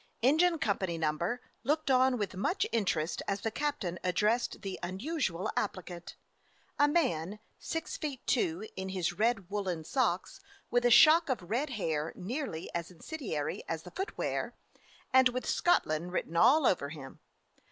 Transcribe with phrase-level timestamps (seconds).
[0.23, 5.51] Engine Company No.— looked on with much interest as the captain addressed the un usual
[5.55, 6.15] applicant:
[6.79, 10.39] a man six feet two in his red woolen socks,
[10.71, 14.55] with a shock of red hair nearly as incendiary as the footwear,
[15.13, 17.19] and with Scot land written all over him.